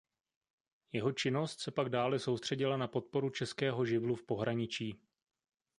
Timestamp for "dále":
1.89-2.19